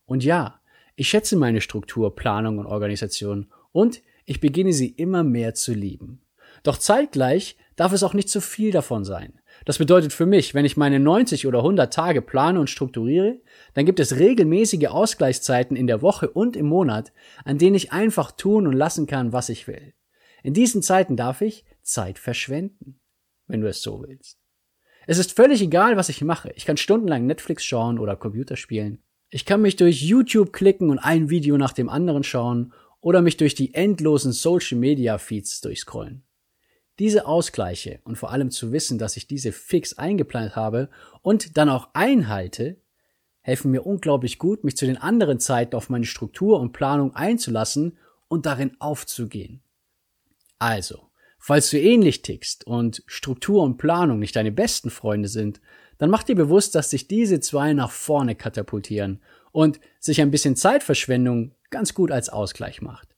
Und 0.06 0.24
ja, 0.24 0.60
ich 0.96 1.08
schätze 1.08 1.36
meine 1.36 1.60
Struktur, 1.60 2.14
Planung 2.14 2.58
und 2.58 2.66
Organisation 2.66 3.46
und 3.72 4.02
ich 4.24 4.40
beginne 4.40 4.72
sie 4.72 4.88
immer 4.88 5.24
mehr 5.24 5.54
zu 5.54 5.72
lieben. 5.72 6.20
Doch 6.62 6.76
zeitgleich 6.76 7.56
darf 7.76 7.92
es 7.92 8.02
auch 8.02 8.14
nicht 8.14 8.28
zu 8.28 8.40
viel 8.40 8.70
davon 8.70 9.04
sein. 9.04 9.40
Das 9.64 9.78
bedeutet 9.78 10.12
für 10.12 10.26
mich, 10.26 10.54
wenn 10.54 10.64
ich 10.64 10.76
meine 10.76 10.98
90 10.98 11.46
oder 11.46 11.58
100 11.58 11.92
Tage 11.92 12.22
plane 12.22 12.58
und 12.58 12.70
strukturiere, 12.70 13.40
dann 13.74 13.86
gibt 13.86 14.00
es 14.00 14.18
regelmäßige 14.18 14.88
Ausgleichszeiten 14.88 15.76
in 15.76 15.86
der 15.86 16.02
Woche 16.02 16.30
und 16.30 16.56
im 16.56 16.66
Monat, 16.66 17.12
an 17.44 17.58
denen 17.58 17.76
ich 17.76 17.92
einfach 17.92 18.32
tun 18.32 18.66
und 18.66 18.74
lassen 18.74 19.06
kann, 19.06 19.32
was 19.32 19.48
ich 19.48 19.68
will. 19.68 19.94
In 20.42 20.54
diesen 20.54 20.82
Zeiten 20.82 21.16
darf 21.16 21.40
ich 21.40 21.64
Zeit 21.82 22.18
verschwenden 22.18 22.98
wenn 23.52 23.60
du 23.60 23.68
es 23.68 23.82
so 23.82 24.02
willst. 24.02 24.38
Es 25.06 25.18
ist 25.18 25.34
völlig 25.34 25.60
egal, 25.60 25.96
was 25.96 26.08
ich 26.08 26.22
mache. 26.22 26.52
Ich 26.56 26.64
kann 26.64 26.76
stundenlang 26.76 27.26
Netflix 27.26 27.64
schauen 27.64 27.98
oder 27.98 28.16
Computer 28.16 28.56
spielen. 28.56 29.02
Ich 29.30 29.44
kann 29.44 29.62
mich 29.62 29.76
durch 29.76 30.02
YouTube 30.02 30.52
klicken 30.52 30.90
und 30.90 30.98
ein 30.98 31.28
Video 31.28 31.58
nach 31.58 31.72
dem 31.72 31.88
anderen 31.88 32.22
schauen 32.22 32.72
oder 33.00 33.20
mich 33.20 33.36
durch 33.36 33.54
die 33.54 33.74
endlosen 33.74 34.32
Social 34.32 34.78
Media 34.78 35.18
Feeds 35.18 35.60
durchscrollen. 35.60 36.22
Diese 36.98 37.26
Ausgleiche 37.26 38.00
und 38.04 38.16
vor 38.16 38.30
allem 38.30 38.50
zu 38.50 38.72
wissen, 38.72 38.98
dass 38.98 39.16
ich 39.16 39.26
diese 39.26 39.52
fix 39.52 39.94
eingeplant 39.94 40.56
habe 40.56 40.90
und 41.22 41.56
dann 41.56 41.68
auch 41.68 41.88
einhalte, 41.94 42.76
helfen 43.40 43.70
mir 43.70 43.86
unglaublich 43.86 44.38
gut, 44.38 44.62
mich 44.62 44.76
zu 44.76 44.86
den 44.86 44.98
anderen 44.98 45.40
Zeiten 45.40 45.74
auf 45.74 45.90
meine 45.90 46.04
Struktur 46.04 46.60
und 46.60 46.72
Planung 46.72 47.14
einzulassen 47.14 47.98
und 48.28 48.46
darin 48.46 48.76
aufzugehen. 48.78 49.62
Also, 50.58 51.12
Falls 51.44 51.70
du 51.70 51.80
ähnlich 51.80 52.22
tickst 52.22 52.68
und 52.68 53.02
Struktur 53.06 53.64
und 53.64 53.76
Planung 53.76 54.20
nicht 54.20 54.36
deine 54.36 54.52
besten 54.52 54.90
Freunde 54.90 55.26
sind, 55.26 55.60
dann 55.98 56.08
mach 56.08 56.22
dir 56.22 56.36
bewusst, 56.36 56.76
dass 56.76 56.90
sich 56.90 57.08
diese 57.08 57.40
zwei 57.40 57.72
nach 57.72 57.90
vorne 57.90 58.36
katapultieren 58.36 59.20
und 59.50 59.80
sich 59.98 60.20
ein 60.20 60.30
bisschen 60.30 60.54
Zeitverschwendung 60.54 61.56
ganz 61.70 61.94
gut 61.94 62.12
als 62.12 62.28
Ausgleich 62.28 62.80
macht. 62.80 63.16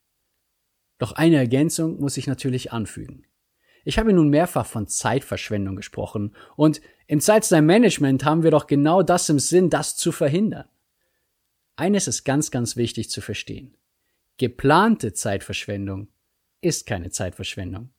Doch 0.97 1.13
eine 1.13 1.37
Ergänzung 1.37 2.01
muss 2.01 2.17
ich 2.17 2.27
natürlich 2.27 2.73
anfügen. 2.73 3.27
Ich 3.85 3.99
habe 3.99 4.13
nun 4.13 4.31
mehrfach 4.31 4.67
von 4.67 4.89
Zeitverschwendung 4.89 5.77
gesprochen 5.77 6.35
und 6.57 6.81
im 7.07 7.21
Zeitstyle-Management 7.21 8.25
haben 8.25 8.43
wir 8.43 8.51
doch 8.51 8.67
genau 8.67 9.03
das 9.03 9.29
im 9.29 9.39
Sinn, 9.39 9.69
das 9.69 9.97
zu 9.97 10.11
verhindern. 10.11 10.67
Eines 11.77 12.09
ist 12.09 12.25
ganz, 12.25 12.51
ganz 12.51 12.77
wichtig 12.77 13.11
zu 13.11 13.21
verstehen. 13.21 13.77
Geplante 14.39 15.13
Zeitverschwendung 15.13 16.09
ist 16.61 16.87
keine 16.87 17.11
Zeitverschwendung. 17.11 17.91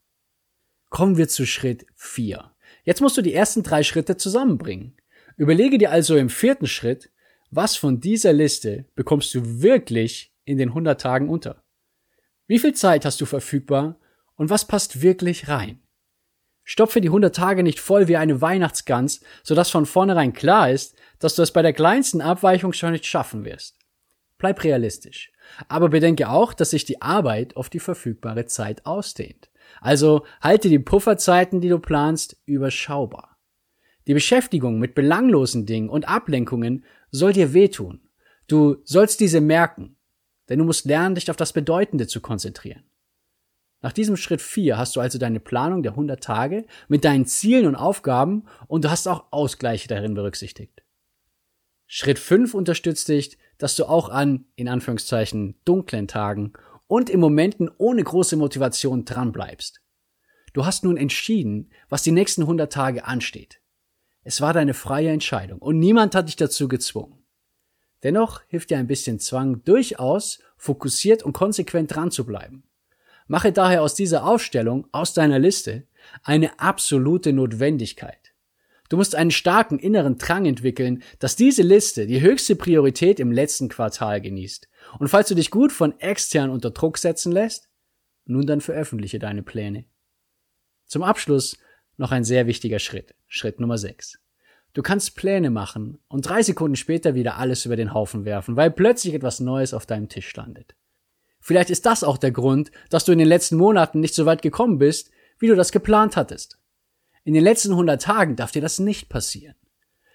Kommen 0.89 1.17
wir 1.17 1.27
zu 1.27 1.45
Schritt 1.45 1.85
4. 1.95 2.51
Jetzt 2.83 3.01
musst 3.01 3.17
du 3.17 3.21
die 3.21 3.33
ersten 3.33 3.63
drei 3.63 3.83
Schritte 3.83 4.17
zusammenbringen. 4.17 4.95
Überlege 5.37 5.77
dir 5.77 5.91
also 5.91 6.17
im 6.17 6.29
vierten 6.29 6.67
Schritt, 6.67 7.11
was 7.51 7.75
von 7.75 7.99
dieser 7.99 8.33
Liste 8.33 8.85
bekommst 8.95 9.33
du 9.35 9.61
wirklich 9.61 10.33
in 10.45 10.57
den 10.57 10.69
100 10.69 10.99
Tagen 10.99 11.29
unter? 11.29 11.63
Wie 12.47 12.59
viel 12.59 12.73
Zeit 12.73 13.05
hast 13.05 13.21
du 13.21 13.25
verfügbar 13.25 13.99
und 14.35 14.49
was 14.49 14.65
passt 14.65 15.01
wirklich 15.01 15.47
rein? 15.47 15.79
Stopfe 16.63 16.99
die 16.99 17.09
100 17.09 17.35
Tage 17.35 17.61
nicht 17.61 17.79
voll 17.79 18.07
wie 18.07 18.17
eine 18.17 18.41
Weihnachtsgans, 18.41 19.21
sodass 19.43 19.69
von 19.69 19.85
vornherein 19.85 20.33
klar 20.33 20.71
ist, 20.71 20.95
dass 21.19 21.35
du 21.35 21.43
es 21.43 21.51
bei 21.51 21.61
der 21.61 21.73
kleinsten 21.73 22.21
Abweichung 22.21 22.73
schon 22.73 22.91
nicht 22.91 23.05
schaffen 23.05 23.45
wirst. 23.45 23.77
Bleib 24.39 24.63
realistisch. 24.63 25.31
Aber 25.67 25.89
bedenke 25.89 26.29
auch, 26.29 26.53
dass 26.53 26.71
sich 26.71 26.83
die 26.83 27.01
Arbeit 27.01 27.55
auf 27.55 27.69
die 27.69 27.79
verfügbare 27.79 28.45
Zeit 28.45 28.85
ausdehnt. 28.85 29.49
Also 29.79 30.25
halte 30.41 30.69
die 30.69 30.79
Pufferzeiten, 30.79 31.61
die 31.61 31.69
du 31.69 31.79
planst, 31.79 32.37
überschaubar. 32.45 33.37
Die 34.07 34.13
Beschäftigung 34.13 34.79
mit 34.79 34.95
belanglosen 34.95 35.65
Dingen 35.65 35.89
und 35.89 36.07
Ablenkungen 36.07 36.83
soll 37.11 37.33
dir 37.33 37.53
wehtun. 37.53 38.01
Du 38.47 38.77
sollst 38.83 39.19
diese 39.19 39.41
merken, 39.41 39.97
denn 40.49 40.59
du 40.59 40.65
musst 40.65 40.85
lernen, 40.85 41.15
dich 41.15 41.29
auf 41.31 41.37
das 41.37 41.53
Bedeutende 41.53 42.07
zu 42.07 42.21
konzentrieren. 42.21 42.83
Nach 43.85 43.93
diesem 43.93 44.17
Schritt 44.17 44.41
4 44.41 44.79
hast 44.79 44.95
du 44.95 44.99
also 44.99 45.19
deine 45.19 45.39
Planung 45.39 45.83
der 45.83 45.91
100 45.91 46.23
Tage 46.23 46.65
mit 46.87 47.05
deinen 47.05 47.27
Zielen 47.27 47.67
und 47.67 47.75
Aufgaben 47.75 48.45
und 48.65 48.83
du 48.83 48.89
hast 48.89 49.07
auch 49.07 49.25
Ausgleiche 49.29 49.87
darin 49.87 50.15
berücksichtigt. 50.15 50.81
Schritt 51.85 52.17
5 52.17 52.55
unterstützt 52.55 53.07
dich, 53.09 53.37
dass 53.59 53.75
du 53.75 53.85
auch 53.85 54.09
an, 54.09 54.45
in 54.55 54.69
Anführungszeichen, 54.69 55.59
dunklen 55.65 56.07
Tagen 56.07 56.53
und 56.87 57.11
in 57.11 57.19
Momenten 57.19 57.69
ohne 57.77 58.03
große 58.03 58.37
Motivation 58.37 59.05
dranbleibst. 59.05 59.81
Du 60.53 60.65
hast 60.65 60.83
nun 60.83 60.97
entschieden, 60.97 61.69
was 61.87 62.01
die 62.01 62.11
nächsten 62.11 62.41
100 62.41 62.73
Tage 62.73 63.05
ansteht. 63.05 63.61
Es 64.23 64.41
war 64.41 64.53
deine 64.53 64.73
freie 64.73 65.11
Entscheidung 65.11 65.59
und 65.59 65.77
niemand 65.77 66.15
hat 66.15 66.27
dich 66.27 66.37
dazu 66.37 66.67
gezwungen. 66.67 67.23
Dennoch 68.01 68.41
hilft 68.47 68.71
dir 68.71 68.79
ein 68.79 68.87
bisschen 68.87 69.19
Zwang 69.19 69.63
durchaus, 69.63 70.39
fokussiert 70.57 71.21
und 71.21 71.33
konsequent 71.33 71.93
dran 71.93 72.09
zu 72.09 72.25
bleiben. 72.25 72.63
Mache 73.27 73.51
daher 73.51 73.81
aus 73.81 73.95
dieser 73.95 74.25
Aufstellung, 74.25 74.87
aus 74.91 75.13
deiner 75.13 75.39
Liste, 75.39 75.87
eine 76.23 76.59
absolute 76.59 77.33
Notwendigkeit. 77.33 78.33
Du 78.89 78.97
musst 78.97 79.15
einen 79.15 79.31
starken 79.31 79.79
inneren 79.79 80.17
Drang 80.17 80.45
entwickeln, 80.45 81.01
dass 81.17 81.35
diese 81.35 81.63
Liste 81.63 82.05
die 82.05 82.21
höchste 82.21 82.55
Priorität 82.55 83.19
im 83.19 83.31
letzten 83.31 83.67
Quartal 83.67 84.21
genießt. 84.21 84.69
Und 84.99 85.07
falls 85.07 85.27
du 85.27 85.35
dich 85.35 85.49
gut 85.49 85.71
von 85.71 85.99
extern 85.99 86.51
unter 86.51 86.69
Druck 86.69 86.99
setzen 86.99 87.31
lässt, 87.31 87.67
nun 88.25 88.45
dann 88.45 88.61
veröffentliche 88.61 89.17
deine 89.17 89.41
Pläne. 89.41 89.85
Zum 90.85 91.01
Abschluss 91.01 91.57
noch 91.97 92.11
ein 92.11 92.23
sehr 92.23 92.45
wichtiger 92.45 92.79
Schritt. 92.79 93.15
Schritt 93.27 93.59
Nummer 93.59 93.79
6. 93.79 94.19
Du 94.73 94.83
kannst 94.83 95.15
Pläne 95.15 95.49
machen 95.49 95.97
und 96.07 96.27
drei 96.27 96.43
Sekunden 96.43 96.75
später 96.75 97.15
wieder 97.15 97.37
alles 97.37 97.65
über 97.65 97.77
den 97.77 97.93
Haufen 97.93 98.25
werfen, 98.25 98.55
weil 98.55 98.69
plötzlich 98.69 99.13
etwas 99.13 99.39
Neues 99.39 99.73
auf 99.73 99.85
deinem 99.85 100.09
Tisch 100.09 100.35
landet. 100.35 100.75
Vielleicht 101.45 101.69
ist 101.69 101.85
das 101.85 102.03
auch 102.03 102.17
der 102.17 102.31
Grund, 102.31 102.71
dass 102.89 103.05
du 103.05 103.11
in 103.11 103.19
den 103.19 103.27
letzten 103.27 103.55
Monaten 103.55 103.99
nicht 103.99 104.15
so 104.15 104.25
weit 104.25 104.41
gekommen 104.41 104.79
bist, 104.79 105.11
wie 105.37 105.45
du 105.45 105.53
das 105.53 105.71
geplant 105.71 106.17
hattest. 106.17 106.57
In 107.23 107.35
den 107.35 107.43
letzten 107.43 107.69
100 107.69 108.01
Tagen 108.01 108.35
darf 108.35 108.51
dir 108.51 108.63
das 108.63 108.79
nicht 108.79 109.09
passieren. 109.09 109.53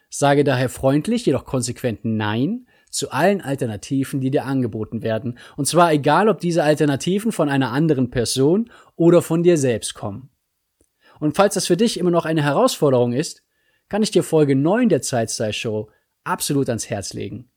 Sage 0.09 0.43
daher 0.43 0.69
freundlich, 0.69 1.27
jedoch 1.27 1.45
konsequent 1.45 2.01
Nein 2.05 2.67
zu 2.91 3.13
allen 3.13 3.43
Alternativen, 3.43 4.21
die 4.21 4.33
dir 4.33 4.45
angeboten 4.45 5.03
werden. 5.03 5.39
Und 5.57 5.67
zwar 5.67 5.93
egal, 5.93 6.29
ob 6.29 6.41
diese 6.41 6.65
Alternativen 6.65 7.31
von 7.31 7.49
einer 7.49 7.71
anderen 7.71 8.11
Person 8.11 8.69
oder 8.97 9.23
von 9.23 9.45
dir 9.45 9.57
selbst 9.57 9.95
kommen. 9.95 10.31
Und 11.21 11.37
falls 11.37 11.55
das 11.55 11.69
für 11.69 11.77
dich 11.77 12.01
immer 12.01 12.11
noch 12.11 12.25
eine 12.25 12.43
Herausforderung 12.43 13.13
ist, 13.13 13.45
kann 13.89 14.03
ich 14.03 14.11
dir 14.11 14.25
Folge 14.25 14.57
9 14.57 14.89
der 14.89 15.01
Zeitstyle 15.01 15.53
Show 15.53 15.91
absolut 16.25 16.69
ans 16.69 16.91
Herz 16.91 17.13
legen. 17.13 17.50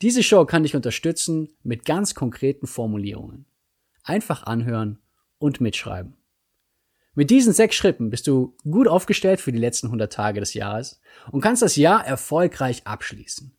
Diese 0.00 0.22
Show 0.22 0.44
kann 0.44 0.62
dich 0.62 0.76
unterstützen 0.76 1.48
mit 1.64 1.84
ganz 1.84 2.14
konkreten 2.14 2.68
Formulierungen. 2.68 3.46
Einfach 4.04 4.44
anhören 4.44 5.00
und 5.38 5.60
mitschreiben. 5.60 6.16
Mit 7.14 7.30
diesen 7.30 7.52
sechs 7.52 7.74
Schritten 7.74 8.10
bist 8.10 8.28
du 8.28 8.56
gut 8.62 8.86
aufgestellt 8.86 9.40
für 9.40 9.50
die 9.50 9.58
letzten 9.58 9.88
100 9.88 10.12
Tage 10.12 10.38
des 10.38 10.54
Jahres 10.54 11.00
und 11.32 11.40
kannst 11.40 11.62
das 11.62 11.74
Jahr 11.74 12.06
erfolgreich 12.06 12.86
abschließen. 12.86 13.56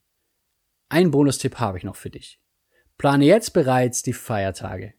Ein 0.88 1.12
Bonustipp 1.12 1.60
habe 1.60 1.78
ich 1.78 1.84
noch 1.84 1.98
für 1.98 2.10
dich. 2.10 2.40
Plane 2.98 3.26
jetzt 3.26 3.52
bereits 3.52 4.02
die 4.02 4.14
Feiertage. 4.14 4.94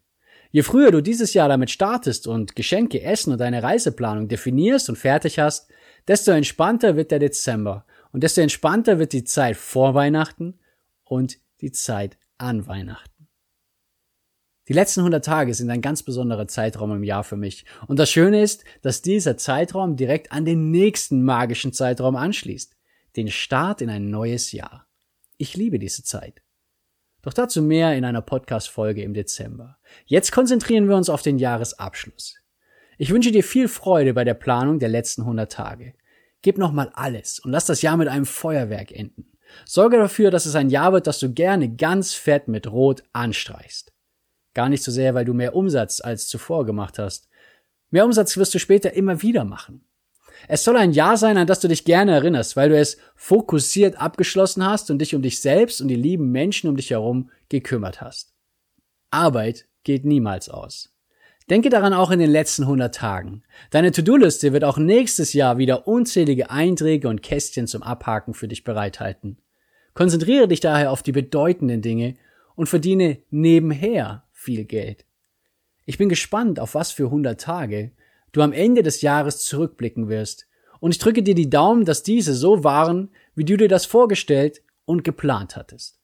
Je 0.51 0.63
früher 0.63 0.91
du 0.91 1.01
dieses 1.01 1.33
Jahr 1.33 1.49
damit 1.49 1.71
startest 1.71 2.27
und 2.27 2.55
Geschenke, 2.55 3.03
Essen 3.03 3.33
und 3.33 3.39
deine 3.39 3.63
Reiseplanung 3.63 4.29
definierst 4.29 4.91
und 4.91 4.97
fertig 4.97 5.39
hast, 5.39 5.71
desto 6.07 6.33
entspannter 6.33 6.97
wird 6.97 7.11
der 7.13 7.19
Dezember 7.19 7.87
und 8.13 8.23
desto 8.25 8.43
entspannter 8.43 8.99
wird 8.99 9.15
die 9.15 9.25
Zeit 9.25 9.57
vor 9.57 9.95
Weihnachten 9.95 10.59
und 11.11 11.41
die 11.61 11.73
Zeit 11.73 12.19
an 12.39 12.67
Weihnachten. 12.69 13.29
Die 14.69 14.73
letzten 14.73 15.01
100 15.01 15.25
Tage 15.25 15.53
sind 15.53 15.69
ein 15.69 15.81
ganz 15.81 16.05
besonderer 16.05 16.47
Zeitraum 16.47 16.93
im 16.93 17.03
Jahr 17.03 17.25
für 17.25 17.37
mich. 17.37 17.65
Und 17.89 17.99
das 17.99 18.11
Schöne 18.11 18.41
ist, 18.41 18.63
dass 18.83 19.03
dieser 19.03 19.37
Zeitraum 19.37 19.97
direkt 19.97 20.31
an 20.31 20.45
den 20.45 20.71
nächsten 20.71 21.25
magischen 21.25 21.73
Zeitraum 21.73 22.15
anschließt. 22.15 22.77
Den 23.17 23.29
Start 23.29 23.83
in 23.83 23.91
ein 23.91 24.09
neues 24.09 24.53
Jahr. 24.53 24.87
Ich 25.37 25.57
liebe 25.57 25.81
diese 25.81 26.05
Zeit. 26.05 26.43
Doch 27.23 27.33
dazu 27.33 27.61
mehr 27.61 27.97
in 27.97 28.05
einer 28.05 28.23
Podcast-Folge 28.23 29.03
im 29.03 29.13
Dezember. 29.13 29.79
Jetzt 30.07 30.31
konzentrieren 30.31 30.89
wir 30.89 30.97
uns 30.97 31.09
auf 31.09 31.23
den 31.23 31.39
Jahresabschluss. 31.39 32.37
Ich 32.99 33.11
wünsche 33.11 33.33
dir 33.33 33.43
viel 33.43 33.67
Freude 33.67 34.15
bei 34.15 34.23
der 34.23 34.35
Planung 34.35 34.79
der 34.79 34.91
letzten 34.91 35.23
100 35.23 35.51
Tage. 35.51 35.95
Gib 36.43 36.57
nochmal 36.57 36.93
alles 36.95 37.41
und 37.41 37.51
lass 37.51 37.67
das 37.67 37.83
Jahr 37.83 37.97
mit 37.97 38.07
einem 38.07 38.27
Feuerwerk 38.27 38.93
enden. 38.93 39.31
Sorge 39.65 39.97
dafür, 39.97 40.31
dass 40.31 40.47
es 40.47 40.55
ein 40.55 40.71
Jahr 40.71 40.93
wird, 40.93 41.07
das 41.07 41.19
du 41.19 41.33
gerne 41.33 41.75
ganz 41.75 42.15
fett 42.15 42.49
mit 42.49 42.71
Rot 42.71 43.03
anstreichst. 43.13 43.93
Gar 44.55 44.69
nicht 44.69 44.83
so 44.83 44.91
sehr, 44.91 45.15
weil 45.15 45.25
du 45.25 45.35
mehr 45.35 45.55
Umsatz 45.55 46.01
als 46.01 46.29
zuvor 46.29 46.67
gemacht 46.67 46.99
hast. 46.99 47.29
Mehr 47.91 48.05
Umsatz 48.05 48.37
wirst 48.37 48.55
du 48.55 48.59
später 48.59 48.93
immer 48.93 49.23
wieder 49.23 49.45
machen. 49.45 49.85
Es 50.49 50.65
soll 50.65 50.77
ein 50.77 50.93
Jahr 50.93 51.17
sein, 51.17 51.37
an 51.37 51.47
das 51.47 51.61
du 51.61 51.69
dich 51.69 51.85
gerne 51.85 52.13
erinnerst, 52.13 52.57
weil 52.57 52.71
du 52.71 52.79
es 52.79 52.97
fokussiert 53.15 54.01
abgeschlossen 54.01 54.65
hast 54.65 54.91
und 54.91 54.99
dich 54.99 55.15
um 55.15 55.23
dich 55.23 55.41
selbst 55.41 55.81
und 55.81 55.89
die 55.89 55.97
lieben 55.97 56.31
Menschen 56.31 56.69
um 56.69 56.77
dich 56.77 56.91
herum 56.91 57.31
gekümmert 57.49 58.01
hast. 58.01 58.33
Arbeit 59.11 59.67
geht 59.85 60.05
niemals 60.05 60.49
aus. 60.49 60.95
Denke 61.51 61.69
daran 61.69 61.93
auch 61.93 62.13
in 62.13 62.21
den 62.21 62.31
letzten 62.31 62.63
100 62.63 62.95
Tagen. 62.95 63.43
Deine 63.71 63.91
To-Do-Liste 63.91 64.53
wird 64.53 64.63
auch 64.63 64.79
nächstes 64.79 65.33
Jahr 65.33 65.59
wieder 65.59 65.89
unzählige 65.89 66.49
Einträge 66.49 67.09
und 67.09 67.23
Kästchen 67.23 67.67
zum 67.67 67.83
Abhaken 67.83 68.35
für 68.35 68.47
dich 68.47 68.63
bereithalten. 68.63 69.37
Konzentriere 69.93 70.47
dich 70.47 70.61
daher 70.61 70.93
auf 70.93 71.03
die 71.03 71.11
bedeutenden 71.11 71.83
Dinge 71.83 72.17
und 72.55 72.69
verdiene 72.69 73.19
nebenher 73.31 74.23
viel 74.31 74.65
Geld. 74.65 75.05
Ich 75.87 75.99
bin 75.99 76.09
gespannt, 76.09 76.61
auf 76.61 76.77
was 76.77 76.93
für 76.93 77.07
100 77.07 77.41
Tage 77.41 77.91
du 78.31 78.43
am 78.43 78.53
Ende 78.53 78.85
des 78.85 79.03
Jahres 79.03 79.41
zurückblicken 79.41 80.09
wirst. 80.09 80.47
Und 80.79 80.93
ich 80.93 80.99
drücke 80.99 81.25
dir 81.25 81.35
die 81.35 81.51
Daumen, 81.51 81.85
dass 81.85 82.05
diese 82.05 82.33
so 82.33 82.63
waren, 82.63 83.11
wie 83.35 83.45
du 83.45 83.57
dir 83.57 83.69
das 83.69 83.87
vorgestellt 83.87 84.63
und 84.85 85.03
geplant 85.03 85.57
hattest. 85.57 85.99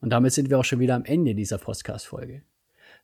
Und 0.00 0.10
damit 0.10 0.34
sind 0.34 0.50
wir 0.50 0.58
auch 0.58 0.64
schon 0.64 0.78
wieder 0.78 0.94
am 0.94 1.06
Ende 1.06 1.34
dieser 1.34 1.56
Podcast-Folge. 1.56 2.42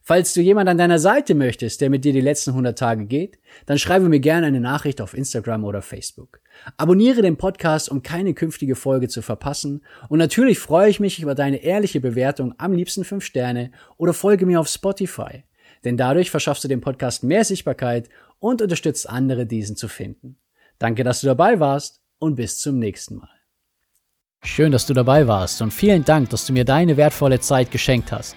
Falls 0.07 0.35
du 0.35 0.43
jemand 0.43 0.69
an 0.69 0.77
deiner 0.77 0.99
Seite 0.99 1.35
möchtest, 1.35 1.81
der 1.81 1.89
mit 1.89 2.05
dir 2.05 2.13
die 2.13 2.21
letzten 2.21 2.51
100 2.51 2.79
Tage 2.79 3.07
geht, 3.07 3.39
dann 3.65 3.79
schreibe 3.79 4.11
mir 4.11 4.21
gerne 4.21 4.47
eine 4.47 4.61
Nachricht 4.61 5.01
auf 5.01 5.15
Instagram 5.15 5.65
oder 5.65 5.81
Facebook. 5.81 6.41
Abonniere 6.77 7.23
den 7.23 7.39
Podcast, 7.39 7.89
um 7.89 8.03
keine 8.03 8.35
künftige 8.35 8.77
Folge 8.77 9.09
zu 9.09 9.23
verpassen. 9.23 9.83
Und 10.11 10.19
natürlich 10.19 10.59
freue 10.59 10.91
ich 10.91 11.01
mich 11.01 11.23
über 11.23 11.35
deine 11.35 11.57
ehrliche 11.57 12.01
Bewertung, 12.01 12.55
am 12.59 12.75
liebsten 12.75 13.03
5 13.03 13.25
Sterne, 13.25 13.73
oder 13.97 14.13
folge 14.13 14.45
mir 14.45 14.61
auf 14.61 14.69
Spotify. 14.69 15.45
Denn 15.85 15.97
dadurch 15.97 16.31
verschaffst 16.31 16.65
du 16.65 16.69
dem 16.69 16.83
Podcast 16.83 17.25
mehr 17.25 17.45
Sichtbarkeit 17.45 18.11
und 18.41 18.61
unterstützt 18.61 19.09
andere, 19.09 19.47
diesen 19.47 19.75
zu 19.75 19.89
finden. 19.89 20.37
Danke, 20.79 21.03
dass 21.03 21.23
du 21.23 21.29
dabei 21.29 21.61
warst 21.61 22.03
und 22.19 22.35
bis 22.35 22.59
zum 22.59 22.79
nächsten 22.79 23.17
Mal. 23.17 23.31
Schön, 24.43 24.71
dass 24.71 24.85
du 24.85 24.93
dabei 24.93 25.27
warst 25.27 25.63
und 25.63 25.73
vielen 25.73 26.05
Dank, 26.05 26.29
dass 26.29 26.45
du 26.45 26.53
mir 26.53 26.67
deine 26.67 26.99
wertvolle 26.99 27.41
Zeit 27.41 27.71
geschenkt 27.71 28.13
hast. 28.13 28.37